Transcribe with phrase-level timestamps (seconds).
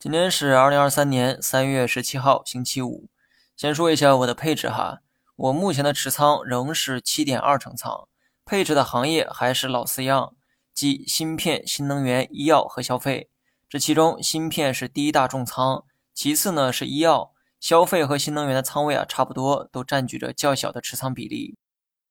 [0.00, 3.10] 今天是二零二三年三月十七号，星期五。
[3.54, 5.00] 先说一下我的配置哈，
[5.36, 8.08] 我目前的持仓仍是七点二成仓，
[8.46, 10.34] 配置的行业还是老四样，
[10.72, 13.28] 即芯片、新能源、医药和消费。
[13.68, 21.58] 这其中，芯片是第一大重仓，其次呢是医药、消费和新能源的仓位啊，差不多都占据着较小的持仓比例。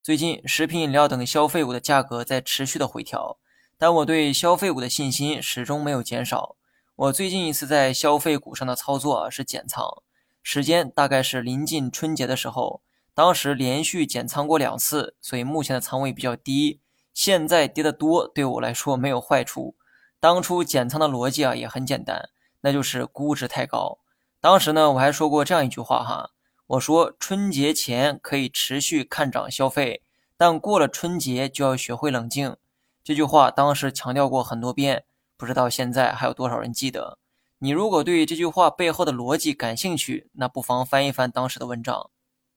[0.04, 3.40] 最近，食品饮料等消费股的价格在持续的回调，
[3.80, 6.56] 但我对消费股的信心始终没有减少。
[7.00, 10.04] 我最近一次在消费股上的操作是减仓，
[10.44, 12.82] 时间大概是临近春节的时候，
[13.14, 16.82] 当时连续减仓过两次，所以目前的仓位比较低。
[17.14, 19.76] 现在跌得多，对我来说没有坏处。
[20.20, 22.28] 当初减仓的逻辑啊也很简单，
[22.60, 24.00] 那就是估值太高。
[24.42, 26.32] 当时呢我还说过这样一句话哈，
[26.68, 30.04] 我说春节前可以持续看涨消费，
[30.36, 32.58] 但过了春节就要学会冷静。
[33.02, 35.06] 这句话当时强调过很多遍。
[35.40, 37.18] 不知道现在还有多少人记得？
[37.60, 42.10] 你如果对这句话背后的逻辑感兴趣，那不妨翻一翻当时的文章。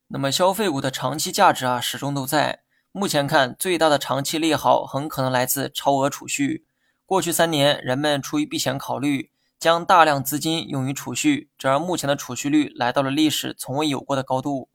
[0.09, 2.63] 那么消费股的长期价值啊，始终都在。
[2.91, 6.65] 目前看，最大的长期利好很可能来自超额储蓄。
[7.05, 14.67] 过去三年，人们出于避险考虑，将大量资金用于储蓄，这让目前的储蓄率来到了历史从未有过的高度。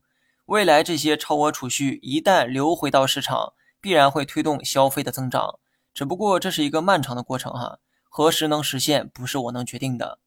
[0.47, 5.59] 未来这些超额储蓄一旦流回到市场，必然会推动消费的增长。
[5.93, 7.79] 只不过这是一个漫长的过程哈。
[8.09, 10.19] 何时能实现，不是我能决定的。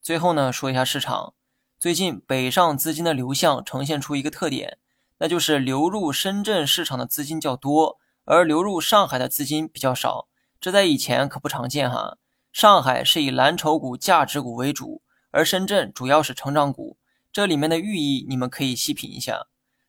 [0.00, 1.34] 最后呢，说一下市场。
[1.78, 4.78] 最近北上资金的流向呈现出一个特点，
[5.18, 10.28] 那就是流入深圳市场的资金较多，而流入上海的资金比较少。
[10.60, 12.18] 这在以前可不常见哈。
[12.52, 16.98] 上海是以蓝筹股、价值股为主，而深圳主要是成长股。
[17.32, 19.46] 这里面的寓意你们可以细品一下。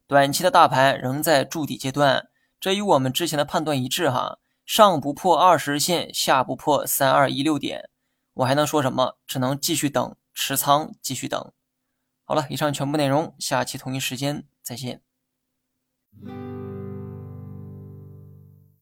[0.07, 2.27] 短期的大盘仍在筑底阶段，
[2.59, 4.37] 这与我们之前的判断一致哈。
[4.73, 7.89] 上不破二十日线下不破三二一六点。
[8.35, 9.17] 我还能说什么？
[9.27, 11.51] 只能继续等持仓继续等。
[12.23, 15.01] 好了以上全部内容下期同一时间再见。